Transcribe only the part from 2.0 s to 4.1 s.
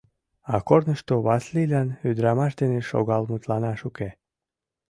ӱдырамаш дене шогал мутланаш уке.